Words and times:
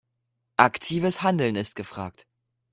Aktives 0.57 1.21
Handeln 1.21 1.55
ist 1.55 1.75
gefragt. 1.75 2.25